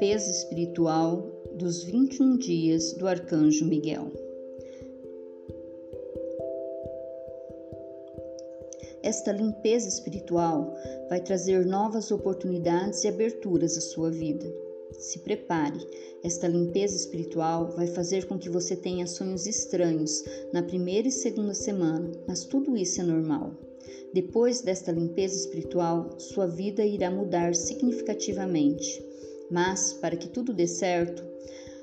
limpeza 0.00 0.30
espiritual 0.30 1.30
dos 1.58 1.84
21 1.84 2.38
dias 2.38 2.94
do 2.94 3.06
Arcanjo 3.06 3.66
Miguel. 3.66 4.10
Esta 9.02 9.30
limpeza 9.30 9.88
espiritual 9.88 10.74
vai 11.10 11.20
trazer 11.20 11.66
novas 11.66 12.10
oportunidades 12.10 13.04
e 13.04 13.08
aberturas 13.08 13.76
à 13.76 13.82
sua 13.82 14.10
vida. 14.10 14.50
Se 14.92 15.18
prepare, 15.18 15.86
esta 16.24 16.48
limpeza 16.48 16.96
espiritual 16.96 17.70
vai 17.76 17.86
fazer 17.86 18.26
com 18.26 18.38
que 18.38 18.48
você 18.48 18.74
tenha 18.74 19.06
sonhos 19.06 19.46
estranhos 19.46 20.24
na 20.50 20.62
primeira 20.62 21.08
e 21.08 21.12
segunda 21.12 21.52
semana, 21.52 22.10
mas 22.26 22.44
tudo 22.44 22.74
isso 22.74 23.02
é 23.02 23.04
normal. 23.04 23.52
Depois 24.14 24.62
desta 24.62 24.92
limpeza 24.92 25.36
espiritual, 25.36 26.18
sua 26.18 26.46
vida 26.46 26.82
irá 26.86 27.10
mudar 27.10 27.54
significativamente. 27.54 29.09
Mas, 29.50 29.92
para 29.94 30.16
que 30.16 30.28
tudo 30.28 30.52
dê 30.52 30.66
certo, 30.66 31.24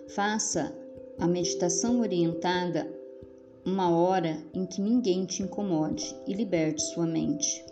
faça 0.10 0.74
a 1.20 1.28
meditação 1.28 2.00
orientada 2.00 2.88
uma 3.66 3.90
hora 3.90 4.38
em 4.54 4.66
que 4.66 4.82
ninguém 4.82 5.26
te 5.26 5.44
incomode 5.44 6.16
e 6.26 6.34
liberte 6.34 6.82
sua 6.82 7.06
mente. 7.06 7.66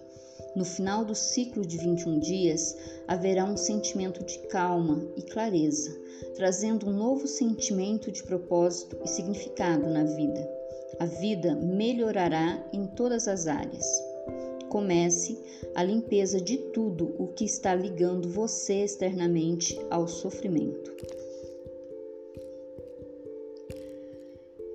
No 0.55 0.65
final 0.65 1.05
do 1.05 1.15
ciclo 1.15 1.65
de 1.65 1.77
21 1.77 2.19
dias, 2.19 2.75
haverá 3.07 3.45
um 3.45 3.57
sentimento 3.57 4.23
de 4.23 4.39
calma 4.47 5.05
e 5.15 5.21
clareza, 5.21 5.97
trazendo 6.35 6.87
um 6.87 6.93
novo 6.93 7.27
sentimento 7.27 8.11
de 8.11 8.23
propósito 8.23 8.97
e 9.03 9.07
significado 9.07 9.89
na 9.89 10.03
vida. 10.03 10.49
A 10.99 11.05
vida 11.05 11.55
melhorará 11.55 12.61
em 12.71 12.87
todas 12.87 13.27
as 13.27 13.47
áreas. 13.47 13.85
Comece 14.75 15.37
a 15.73 15.85
limpeza 15.85 16.41
de 16.41 16.57
tudo 16.57 17.15
o 17.17 17.27
que 17.29 17.45
está 17.45 17.73
ligando 17.73 18.27
você 18.27 18.83
externamente 18.83 19.79
ao 19.89 20.05
sofrimento. 20.05 20.93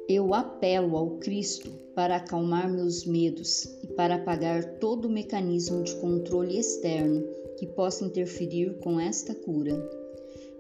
Eu 0.08 0.32
apelo 0.32 0.96
ao 0.96 1.18
Cristo 1.18 1.70
para 1.94 2.16
acalmar 2.16 2.72
meus 2.72 3.04
medos 3.04 3.66
e 3.84 3.88
para 3.88 4.14
apagar 4.14 4.78
todo 4.78 5.04
o 5.04 5.10
mecanismo 5.10 5.82
de 5.82 5.94
controle 5.96 6.58
externo 6.58 7.22
que 7.58 7.66
possa 7.66 8.02
interferir 8.02 8.78
com 8.78 8.98
esta 8.98 9.34
cura. 9.34 9.86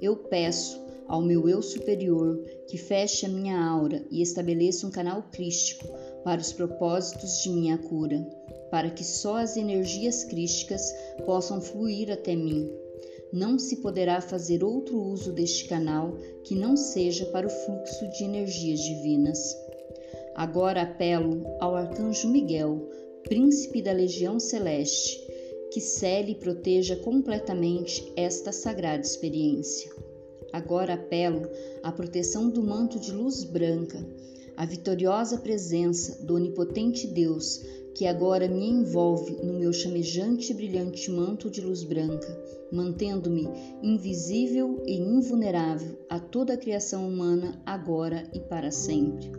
Eu 0.02 0.16
peço 0.16 0.78
ao 1.08 1.22
meu 1.22 1.48
eu 1.48 1.62
superior 1.62 2.38
que 2.68 2.76
feche 2.76 3.24
a 3.24 3.28
minha 3.30 3.58
aura 3.58 4.04
e 4.10 4.20
estabeleça 4.20 4.86
um 4.86 4.90
canal 4.90 5.24
crístico 5.32 5.88
para 6.24 6.42
os 6.42 6.52
propósitos 6.52 7.42
de 7.42 7.48
minha 7.48 7.78
cura 7.78 8.38
para 8.70 8.90
que 8.90 9.04
só 9.04 9.36
as 9.36 9.56
energias 9.56 10.24
crísticas 10.24 10.82
possam 11.26 11.60
fluir 11.60 12.10
até 12.10 12.36
mim. 12.36 12.70
Não 13.32 13.58
se 13.58 13.76
poderá 13.76 14.20
fazer 14.20 14.64
outro 14.64 15.00
uso 15.00 15.32
deste 15.32 15.66
canal 15.66 16.16
que 16.44 16.54
não 16.54 16.76
seja 16.76 17.26
para 17.26 17.46
o 17.46 17.50
fluxo 17.50 18.08
de 18.10 18.24
energias 18.24 18.80
divinas. 18.80 19.56
Agora 20.34 20.82
apelo 20.82 21.44
ao 21.60 21.76
Arcanjo 21.76 22.28
Miguel, 22.28 22.88
príncipe 23.24 23.82
da 23.82 23.92
Legião 23.92 24.40
Celeste, 24.40 25.20
que 25.72 25.80
cele 25.80 26.32
e 26.32 26.34
proteja 26.34 26.96
completamente 26.96 28.12
esta 28.16 28.50
sagrada 28.50 29.02
experiência. 29.02 29.90
Agora 30.52 30.94
apelo 30.94 31.48
à 31.82 31.92
proteção 31.92 32.50
do 32.50 32.62
manto 32.62 32.98
de 32.98 33.12
luz 33.12 33.44
branca, 33.44 34.04
à 34.56 34.66
vitoriosa 34.66 35.38
presença 35.38 36.24
do 36.24 36.34
onipotente 36.34 37.06
Deus 37.06 37.60
que 37.94 38.06
agora 38.06 38.48
me 38.48 38.68
envolve 38.68 39.36
no 39.42 39.52
meu 39.52 39.72
chamejante 39.72 40.52
e 40.52 40.54
brilhante 40.54 41.10
manto 41.10 41.50
de 41.50 41.60
luz 41.60 41.82
branca, 41.82 42.28
mantendo-me 42.72 43.48
invisível 43.82 44.82
e 44.86 44.94
invulnerável 44.94 45.98
a 46.08 46.18
toda 46.18 46.54
a 46.54 46.56
criação 46.56 47.08
humana 47.08 47.60
agora 47.66 48.28
e 48.32 48.40
para 48.40 48.70
sempre. 48.70 49.30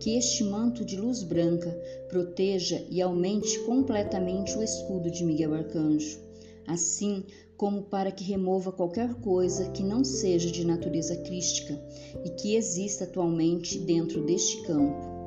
Que 0.00 0.16
este 0.16 0.44
manto 0.44 0.84
de 0.84 0.96
luz 0.96 1.22
branca 1.22 1.70
proteja 2.08 2.84
e 2.90 3.02
aumente 3.02 3.58
completamente 3.60 4.56
o 4.56 4.62
escudo 4.62 5.10
de 5.10 5.24
Miguel 5.24 5.54
Arcanjo, 5.54 6.20
assim 6.66 7.24
como 7.56 7.82
para 7.82 8.12
que 8.12 8.22
remova 8.22 8.70
qualquer 8.70 9.14
coisa 9.14 9.68
que 9.70 9.82
não 9.82 10.04
seja 10.04 10.48
de 10.48 10.64
natureza 10.64 11.16
crística 11.16 11.76
e 12.24 12.30
que 12.30 12.54
exista 12.54 13.02
atualmente 13.04 13.78
dentro 13.78 14.24
deste 14.24 14.62
campo. 14.62 15.17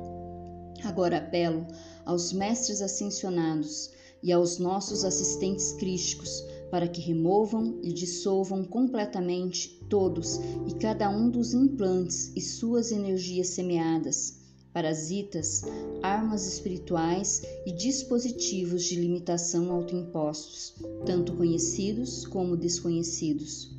Agora 0.84 1.18
apelo 1.18 1.66
aos 2.04 2.32
mestres 2.32 2.82
ascensionados 2.82 3.90
e 4.22 4.32
aos 4.32 4.58
nossos 4.58 5.04
assistentes 5.04 5.72
crísticos 5.72 6.44
para 6.70 6.88
que 6.88 7.00
removam 7.00 7.78
e 7.82 7.92
dissolvam 7.92 8.64
completamente 8.64 9.80
todos 9.88 10.40
e 10.66 10.74
cada 10.80 11.10
um 11.10 11.28
dos 11.28 11.52
implantes 11.52 12.32
e 12.34 12.40
suas 12.40 12.90
energias 12.90 13.48
semeadas, 13.48 14.40
parasitas, 14.72 15.62
armas 16.02 16.46
espirituais 16.46 17.42
e 17.66 17.72
dispositivos 17.72 18.84
de 18.84 18.96
limitação 18.96 19.70
autoimpostos, 19.70 20.74
tanto 21.04 21.36
conhecidos 21.36 22.26
como 22.26 22.56
desconhecidos. 22.56 23.70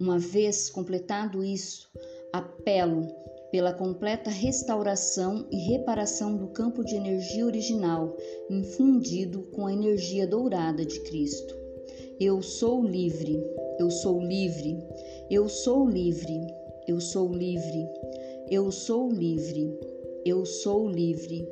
Uma 0.00 0.18
vez 0.18 0.70
completado 0.70 1.44
isso, 1.44 1.88
apelo 2.32 3.06
pela 3.54 3.72
completa 3.72 4.30
restauração 4.30 5.46
e 5.48 5.56
reparação 5.70 6.36
do 6.36 6.48
campo 6.48 6.82
de 6.82 6.96
energia 6.96 7.46
original, 7.46 8.16
infundido 8.50 9.44
com 9.52 9.68
a 9.68 9.72
energia 9.72 10.26
dourada 10.26 10.84
de 10.84 10.98
Cristo. 11.02 11.56
Eu 12.18 12.42
sou 12.42 12.82
livre, 12.82 13.40
eu 13.78 13.88
sou 13.92 14.20
livre, 14.20 14.76
eu 15.30 15.48
sou 15.48 15.88
livre, 15.88 16.36
eu 16.88 17.00
sou 17.00 17.32
livre, 17.32 17.86
eu 18.50 18.72
sou 18.72 19.08
livre, 19.08 19.78
eu 20.26 20.44
sou 20.44 20.88
livre, 20.88 21.48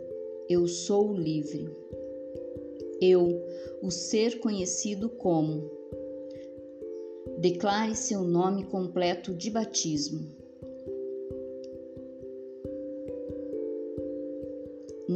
eu 0.51 0.67
sou 0.67 1.15
livre. 1.15 1.71
Eu, 3.01 3.47
o 3.81 3.93
ser 3.93 4.41
conhecido 4.41 5.09
como. 5.09 5.71
Declare 7.39 7.95
seu 7.95 8.25
nome 8.25 8.65
completo 8.65 9.33
de 9.33 9.49
batismo. 9.53 10.42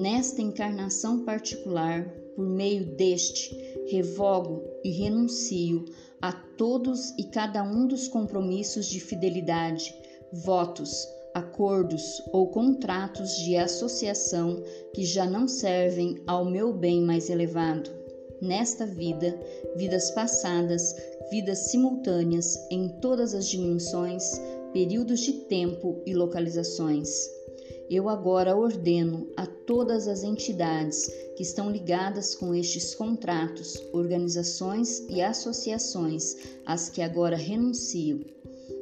Nesta 0.08 0.40
encarnação 0.40 1.24
particular, 1.24 2.08
por 2.36 2.48
meio 2.48 2.94
deste, 2.94 3.50
revogo 3.90 4.62
e 4.84 4.90
renuncio 4.92 5.84
a 6.22 6.30
todos 6.30 7.10
e 7.18 7.24
cada 7.24 7.60
um 7.64 7.88
dos 7.88 8.06
compromissos 8.06 8.86
de 8.86 9.00
fidelidade, 9.00 9.92
votos, 10.32 11.04
acordos 11.34 12.22
ou 12.32 12.46
contratos 12.50 13.36
de 13.38 13.56
associação 13.56 14.62
que 14.94 15.04
já 15.04 15.26
não 15.26 15.48
servem 15.48 16.22
ao 16.24 16.44
meu 16.44 16.72
bem 16.72 17.02
mais 17.02 17.28
elevado. 17.28 17.90
Nesta 18.40 18.86
vida, 18.86 19.36
vidas 19.74 20.12
passadas, 20.12 20.94
vidas 21.32 21.58
simultâneas 21.70 22.56
em 22.70 22.90
todas 23.00 23.34
as 23.34 23.48
dimensões, 23.48 24.40
períodos 24.72 25.18
de 25.18 25.32
tempo 25.32 26.00
e 26.06 26.14
localizações 26.14 27.34
eu 27.88 28.08
agora 28.08 28.56
ordeno 28.56 29.28
a 29.36 29.46
todas 29.46 30.08
as 30.08 30.22
entidades 30.22 31.10
que 31.36 31.42
estão 31.42 31.70
ligadas 31.70 32.34
com 32.34 32.54
estes 32.54 32.94
contratos, 32.94 33.80
organizações 33.92 35.00
e 35.08 35.20
associações, 35.20 36.36
às 36.64 36.88
que 36.88 37.00
agora 37.00 37.36
renuncio, 37.36 38.24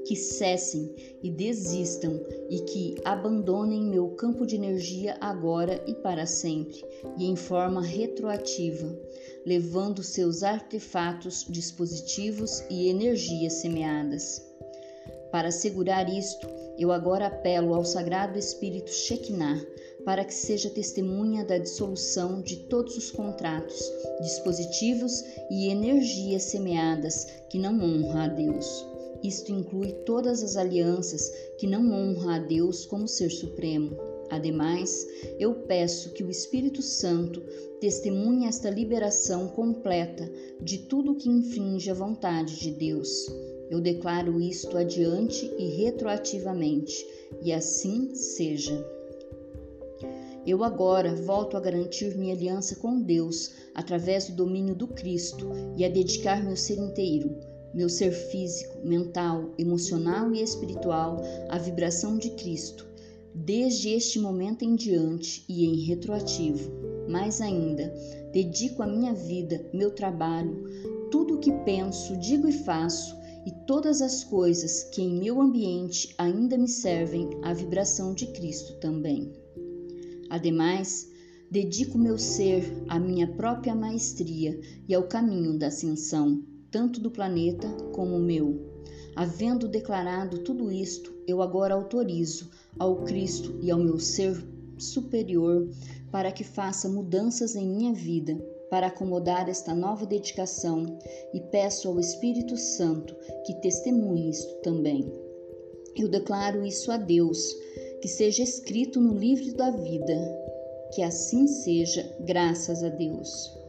que 0.06 0.14
cessem 0.16 0.94
e 1.22 1.30
desistam 1.30 2.20
e 2.50 2.60
que 2.60 2.94
abandonem 3.04 3.82
meu 3.82 4.08
campo 4.10 4.46
de 4.46 4.54
energia 4.54 5.16
agora 5.20 5.82
e 5.86 5.94
para 5.94 6.26
sempre, 6.26 6.84
e 7.18 7.26
em 7.26 7.36
forma 7.36 7.82
retroativa, 7.82 8.96
levando 9.46 10.02
seus 10.02 10.42
artefatos, 10.42 11.46
dispositivos 11.48 12.62
e 12.70 12.88
energias 12.88 13.54
semeadas. 13.54 14.53
Para 15.34 15.48
assegurar 15.48 16.08
isto, 16.08 16.46
eu 16.78 16.92
agora 16.92 17.26
apelo 17.26 17.74
ao 17.74 17.84
Sagrado 17.84 18.38
Espírito 18.38 18.92
Shekinah 18.92 19.66
para 20.04 20.24
que 20.24 20.32
seja 20.32 20.70
testemunha 20.70 21.44
da 21.44 21.58
dissolução 21.58 22.40
de 22.40 22.54
todos 22.68 22.96
os 22.96 23.10
contratos, 23.10 23.82
dispositivos 24.22 25.24
e 25.50 25.70
energias 25.70 26.44
semeadas 26.44 27.26
que 27.50 27.58
não 27.58 27.74
honram 27.82 28.16
a 28.16 28.28
Deus. 28.28 28.86
Isto 29.24 29.50
inclui 29.50 29.90
todas 30.06 30.40
as 30.40 30.56
alianças 30.56 31.28
que 31.58 31.66
não 31.66 31.90
honram 31.90 32.28
a 32.28 32.38
Deus 32.38 32.86
como 32.86 33.08
Ser 33.08 33.30
Supremo. 33.30 33.96
Ademais, 34.30 35.04
eu 35.40 35.52
peço 35.66 36.12
que 36.12 36.22
o 36.22 36.30
Espírito 36.30 36.80
Santo 36.80 37.42
testemunhe 37.80 38.46
esta 38.46 38.70
liberação 38.70 39.48
completa 39.48 40.30
de 40.60 40.78
tudo 40.78 41.16
que 41.16 41.28
infringe 41.28 41.90
a 41.90 41.94
vontade 41.94 42.60
de 42.60 42.70
Deus 42.70 43.26
eu 43.70 43.80
declaro 43.80 44.40
isto 44.40 44.76
adiante 44.76 45.50
e 45.58 45.82
retroativamente, 45.82 47.06
e 47.42 47.52
assim 47.52 48.14
seja. 48.14 48.84
Eu 50.46 50.62
agora 50.62 51.14
volto 51.14 51.56
a 51.56 51.60
garantir 51.60 52.16
minha 52.16 52.34
aliança 52.34 52.76
com 52.76 53.00
Deus 53.00 53.52
através 53.74 54.28
do 54.28 54.36
domínio 54.36 54.74
do 54.74 54.86
Cristo 54.86 55.50
e 55.76 55.84
a 55.84 55.88
dedicar 55.88 56.44
meu 56.44 56.54
ser 56.54 56.78
inteiro, 56.78 57.34
meu 57.72 57.88
ser 57.88 58.12
físico, 58.12 58.86
mental, 58.86 59.54
emocional 59.58 60.32
e 60.34 60.42
espiritual 60.42 61.22
à 61.48 61.58
vibração 61.58 62.18
de 62.18 62.30
Cristo, 62.30 62.86
desde 63.34 63.88
este 63.88 64.18
momento 64.18 64.64
em 64.64 64.76
diante 64.76 65.44
e 65.48 65.64
em 65.64 65.80
retroativo. 65.80 66.70
Mais 67.08 67.40
ainda, 67.40 67.92
dedico 68.30 68.82
a 68.82 68.86
minha 68.86 69.14
vida, 69.14 69.64
meu 69.72 69.92
trabalho, 69.92 70.64
tudo 71.10 71.36
o 71.36 71.38
que 71.38 71.52
penso, 71.64 72.16
digo 72.18 72.46
e 72.46 72.52
faço 72.52 73.23
e 73.46 73.50
todas 73.66 74.00
as 74.00 74.24
coisas 74.24 74.84
que 74.84 75.02
em 75.02 75.18
meu 75.18 75.40
ambiente 75.40 76.14
ainda 76.16 76.56
me 76.56 76.68
servem 76.68 77.28
à 77.42 77.52
vibração 77.52 78.14
de 78.14 78.26
Cristo 78.28 78.74
também. 78.80 79.32
Ademais, 80.30 81.10
dedico 81.50 81.98
meu 81.98 82.18
ser 82.18 82.64
à 82.88 82.98
minha 82.98 83.28
própria 83.28 83.74
maestria 83.74 84.58
e 84.88 84.94
ao 84.94 85.04
caminho 85.04 85.58
da 85.58 85.66
ascensão, 85.66 86.42
tanto 86.70 87.00
do 87.00 87.10
planeta 87.10 87.68
como 87.92 88.16
o 88.16 88.22
meu. 88.22 88.72
Havendo 89.14 89.68
declarado 89.68 90.38
tudo 90.38 90.72
isto, 90.72 91.12
eu 91.26 91.40
agora 91.40 91.74
autorizo 91.74 92.50
ao 92.78 93.04
Cristo 93.04 93.58
e 93.60 93.70
ao 93.70 93.78
meu 93.78 93.98
ser 94.00 94.36
superior 94.76 95.68
para 96.10 96.32
que 96.32 96.42
faça 96.42 96.88
mudanças 96.88 97.54
em 97.54 97.68
minha 97.68 97.92
vida 97.92 98.53
para 98.74 98.88
acomodar 98.88 99.48
esta 99.48 99.72
nova 99.72 100.04
dedicação 100.04 100.98
e 101.32 101.38
peço 101.38 101.86
ao 101.86 102.00
Espírito 102.00 102.56
Santo 102.56 103.14
que 103.46 103.54
testemunhe 103.60 104.30
isto 104.30 104.52
também. 104.62 105.08
Eu 105.96 106.08
declaro 106.08 106.66
isso 106.66 106.90
a 106.90 106.96
Deus, 106.96 107.38
que 108.02 108.08
seja 108.08 108.42
escrito 108.42 109.00
no 109.00 109.16
livro 109.16 109.54
da 109.54 109.70
vida. 109.70 110.16
Que 110.92 111.04
assim 111.04 111.46
seja, 111.46 112.04
graças 112.18 112.82
a 112.82 112.88
Deus. 112.88 113.63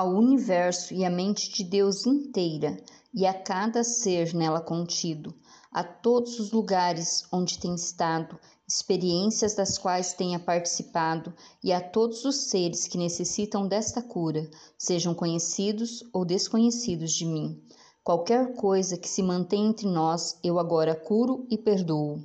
Ao 0.00 0.14
universo 0.14 0.94
e 0.94 1.04
à 1.04 1.10
mente 1.10 1.52
de 1.52 1.62
Deus 1.62 2.06
inteira, 2.06 2.82
e 3.12 3.26
a 3.26 3.34
cada 3.34 3.84
ser 3.84 4.32
nela 4.32 4.62
contido, 4.62 5.34
a 5.70 5.84
todos 5.84 6.40
os 6.40 6.52
lugares 6.52 7.26
onde 7.30 7.58
tem 7.58 7.74
estado, 7.74 8.40
experiências 8.66 9.54
das 9.54 9.76
quais 9.76 10.14
tenha 10.14 10.38
participado 10.38 11.34
e 11.62 11.70
a 11.70 11.82
todos 11.82 12.24
os 12.24 12.48
seres 12.48 12.88
que 12.88 12.96
necessitam 12.96 13.68
desta 13.68 14.00
cura, 14.00 14.50
sejam 14.78 15.12
conhecidos 15.12 16.02
ou 16.14 16.24
desconhecidos 16.24 17.12
de 17.12 17.26
mim. 17.26 17.62
Qualquer 18.02 18.54
coisa 18.54 18.96
que 18.96 19.06
se 19.06 19.22
mantém 19.22 19.66
entre 19.66 19.86
nós, 19.86 20.38
eu 20.42 20.58
agora 20.58 20.94
curo 20.94 21.46
e 21.50 21.58
perdoo. 21.58 22.24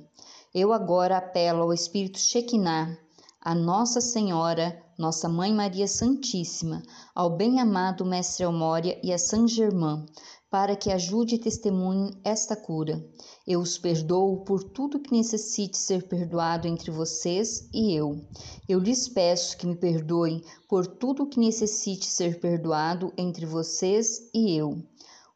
Eu 0.54 0.72
agora 0.72 1.18
apelo 1.18 1.60
ao 1.60 1.74
Espírito 1.74 2.18
Shekinah, 2.18 2.96
a 3.38 3.54
Nossa 3.54 4.00
Senhora, 4.00 4.82
Nossa 4.98 5.28
Mãe 5.28 5.52
Maria 5.52 5.86
Santíssima, 5.86 6.82
ao 7.14 7.36
bem-amado 7.36 8.02
Mestre 8.02 8.44
Elmória 8.44 8.98
e 9.02 9.12
a 9.12 9.18
Saint 9.18 9.46
Germain, 9.46 10.06
para 10.50 10.74
que 10.74 10.90
ajude 10.90 11.34
e 11.34 11.38
testemunhe 11.38 12.18
esta 12.24 12.56
cura. 12.56 13.06
Eu 13.46 13.60
os 13.60 13.76
perdoo 13.76 14.42
por 14.44 14.64
tudo 14.64 14.98
que 14.98 15.12
necessite 15.12 15.76
ser 15.76 16.08
perdoado 16.08 16.66
entre 16.66 16.90
vocês 16.90 17.68
e 17.74 17.94
eu. 17.94 18.26
Eu 18.66 18.78
lhes 18.78 19.06
peço 19.06 19.58
que 19.58 19.66
me 19.66 19.76
perdoem 19.76 20.42
por 20.66 20.86
tudo 20.86 21.28
que 21.28 21.38
necessite 21.38 22.06
ser 22.06 22.40
perdoado 22.40 23.12
entre 23.18 23.44
vocês 23.44 24.30
e 24.32 24.56
eu. 24.56 24.82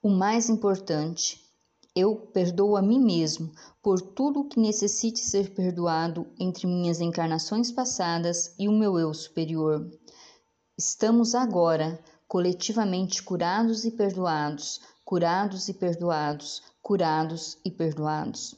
O 0.03 0.09
mais 0.09 0.49
importante, 0.49 1.39
eu 1.95 2.17
perdoo 2.17 2.77
a 2.77 2.83
mim 2.83 3.01
mesmo 3.01 3.53
por 3.83 4.01
tudo 4.01 4.49
que 4.49 4.61
necessite 4.61 5.21
ser 5.21 5.55
perdoado 5.55 6.27
entre 6.39 6.67
minhas 6.67 7.01
encarnações 7.01 7.73
passadas 7.73 8.55
e 8.59 8.69
o 8.69 8.73
meu 8.73 8.99
eu 8.99 9.13
superior. 9.13 9.91
Estamos 10.79 11.35
agora 11.35 11.99
coletivamente 12.29 13.23
curados 13.23 13.85
e 13.85 13.91
perdoados 13.91 14.81
curados 15.11 15.69
e 15.69 15.75
perdoados, 15.75 16.63
curados 16.81 17.59
e 17.65 17.71
perdoados. 17.73 18.55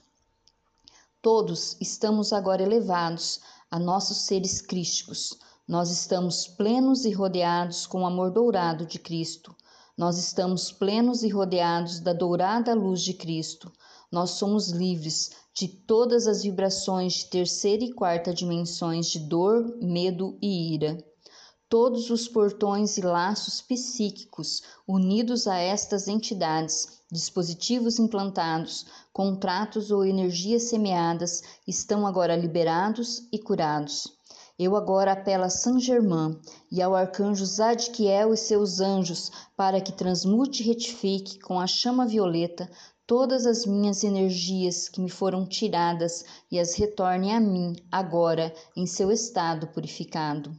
Todos 1.22 1.78
estamos 1.80 2.30
agora 2.30 2.62
elevados 2.62 3.40
a 3.70 3.78
nossos 3.78 4.26
seres 4.26 4.60
crísticos. 4.60 5.38
Nós 5.66 5.90
estamos 5.90 6.46
plenos 6.46 7.06
e 7.06 7.10
rodeados 7.10 7.86
com 7.86 8.02
o 8.02 8.06
amor 8.06 8.30
dourado 8.30 8.84
de 8.84 8.98
Cristo. 8.98 9.56
Nós 9.96 10.18
estamos 10.18 10.72
plenos 10.72 11.22
e 11.22 11.28
rodeados 11.28 12.00
da 12.00 12.12
dourada 12.12 12.74
luz 12.74 13.02
de 13.02 13.14
Cristo. 13.14 13.70
Nós 14.10 14.30
somos 14.30 14.70
livres 14.70 15.30
de 15.54 15.68
todas 15.68 16.26
as 16.26 16.42
vibrações 16.42 17.14
de 17.14 17.26
terceira 17.26 17.84
e 17.84 17.92
quarta 17.92 18.32
dimensões 18.32 19.06
de 19.06 19.18
dor, 19.18 19.76
medo 19.80 20.36
e 20.40 20.74
ira 20.74 20.98
todos 21.72 22.10
os 22.10 22.28
portões 22.28 22.98
e 22.98 23.00
laços 23.00 23.62
psíquicos 23.62 24.62
unidos 24.86 25.46
a 25.46 25.56
estas 25.56 26.06
entidades, 26.06 27.00
dispositivos 27.10 27.98
implantados, 27.98 28.84
contratos 29.10 29.90
ou 29.90 30.04
energias 30.04 30.64
semeadas 30.64 31.42
estão 31.66 32.06
agora 32.06 32.36
liberados 32.36 33.26
e 33.32 33.38
curados. 33.38 34.06
Eu 34.58 34.76
agora 34.76 35.12
apelo 35.12 35.44
a 35.44 35.50
Saint 35.50 35.80
Germain 35.80 36.38
e 36.70 36.82
ao 36.82 36.94
arcanjo 36.94 37.44
Zadkiel 37.44 38.34
e 38.34 38.36
seus 38.36 38.80
anjos 38.80 39.30
para 39.56 39.80
que 39.80 39.92
transmute 39.92 40.62
e 40.62 40.66
retifique 40.66 41.38
com 41.40 41.58
a 41.58 41.66
chama 41.66 42.06
violeta 42.06 42.70
todas 43.06 43.46
as 43.46 43.66
minhas 43.66 44.04
energias 44.04 44.88
que 44.88 45.00
me 45.00 45.10
foram 45.10 45.44
tiradas 45.44 46.24
e 46.50 46.58
as 46.58 46.74
retorne 46.74 47.32
a 47.32 47.40
mim 47.40 47.74
agora 47.90 48.54
em 48.76 48.86
seu 48.86 49.10
estado 49.10 49.66
purificado. 49.68 50.54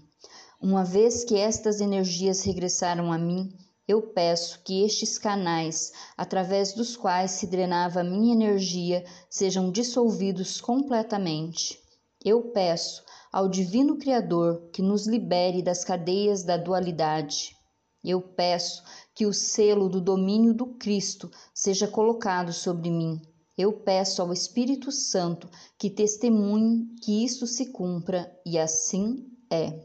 Uma 0.61 0.83
vez 0.83 1.23
que 1.23 1.35
estas 1.35 1.81
energias 1.81 2.43
regressaram 2.43 3.11
a 3.11 3.17
mim, 3.17 3.51
eu 3.87 4.01
peço 4.01 4.61
que 4.63 4.83
estes 4.83 5.17
canais, 5.17 5.91
através 6.17 6.73
dos 6.73 6.95
quais 6.95 7.31
se 7.31 7.47
drenava 7.47 7.99
a 7.99 8.03
minha 8.03 8.33
energia, 8.33 9.03
sejam 9.29 9.71
dissolvidos 9.71 10.61
completamente. 10.61 11.79
Eu 12.23 12.43
peço 12.53 13.03
ao 13.33 13.49
Divino 13.49 13.97
Criador 13.97 14.69
que 14.71 14.83
nos 14.83 15.07
libere 15.07 15.63
das 15.63 15.83
cadeias 15.83 16.43
da 16.43 16.55
dualidade. 16.55 17.57
Eu 18.03 18.21
peço 18.21 18.83
que 19.15 19.25
o 19.25 19.33
selo 19.33 19.89
do 19.89 19.99
domínio 19.99 20.53
do 20.53 20.67
Cristo 20.75 21.31
seja 21.51 21.87
colocado 21.87 22.53
sobre 22.53 22.91
mim. 22.91 23.19
Eu 23.57 23.73
peço 23.73 24.21
ao 24.21 24.31
Espírito 24.31 24.91
Santo 24.91 25.49
que 25.79 25.89
testemunhe 25.89 26.85
que 27.01 27.25
isto 27.25 27.47
se 27.47 27.71
cumpra, 27.71 28.31
e 28.45 28.59
assim 28.59 29.25
é. 29.51 29.79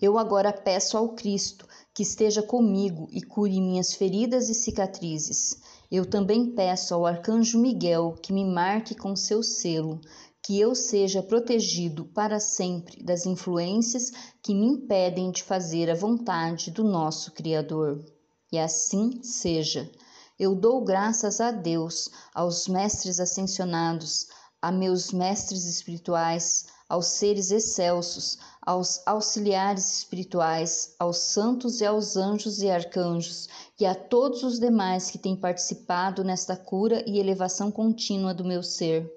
Eu 0.00 0.18
agora 0.18 0.52
peço 0.52 0.96
ao 0.96 1.14
Cristo 1.14 1.66
que 1.94 2.02
esteja 2.02 2.42
comigo 2.42 3.06
e 3.10 3.22
cure 3.22 3.60
minhas 3.60 3.94
feridas 3.94 4.48
e 4.48 4.54
cicatrizes. 4.54 5.60
Eu 5.90 6.04
também 6.04 6.54
peço 6.54 6.94
ao 6.94 7.06
arcanjo 7.06 7.58
Miguel 7.58 8.14
que 8.22 8.32
me 8.32 8.44
marque 8.44 8.94
com 8.94 9.16
seu 9.16 9.42
selo, 9.42 10.00
que 10.46 10.60
eu 10.60 10.76
seja 10.76 11.24
protegido 11.24 12.04
para 12.04 12.38
sempre 12.38 13.02
das 13.02 13.26
influências 13.26 14.12
que 14.40 14.54
me 14.54 14.64
impedem 14.64 15.32
de 15.32 15.42
fazer 15.42 15.90
a 15.90 15.94
vontade 15.94 16.70
do 16.70 16.84
nosso 16.84 17.32
Criador. 17.32 18.04
E 18.52 18.56
assim 18.56 19.20
seja. 19.24 19.90
Eu 20.38 20.54
dou 20.54 20.84
graças 20.84 21.40
a 21.40 21.50
Deus, 21.50 22.08
aos 22.32 22.68
mestres 22.68 23.18
ascensionados, 23.18 24.28
a 24.62 24.70
meus 24.70 25.10
mestres 25.10 25.64
espirituais, 25.64 26.66
aos 26.88 27.06
seres 27.06 27.50
excelsos, 27.50 28.38
aos 28.62 29.04
auxiliares 29.04 29.98
espirituais, 29.98 30.94
aos 30.96 31.16
santos 31.16 31.80
e 31.80 31.84
aos 31.84 32.16
anjos 32.16 32.62
e 32.62 32.70
arcanjos, 32.70 33.48
e 33.80 33.84
a 33.84 33.96
todos 33.96 34.44
os 34.44 34.60
demais 34.60 35.10
que 35.10 35.18
têm 35.18 35.34
participado 35.34 36.22
nesta 36.22 36.56
cura 36.56 37.02
e 37.04 37.18
elevação 37.18 37.68
contínua 37.68 38.32
do 38.32 38.44
meu 38.44 38.62
ser. 38.62 39.12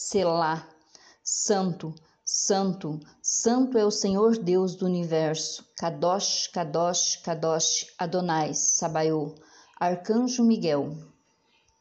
Selá. 0.00 0.64
Santo, 1.24 1.92
Santo, 2.24 3.00
Santo 3.20 3.76
é 3.76 3.84
o 3.84 3.90
Senhor 3.90 4.38
Deus 4.38 4.76
do 4.76 4.86
universo. 4.86 5.66
Kadosh, 5.76 6.46
Kadosh, 6.46 7.16
Kadosh, 7.16 7.84
Adonai, 7.98 8.54
Sabaiô. 8.54 9.34
Arcanjo 9.78 10.44
Miguel. 10.44 10.96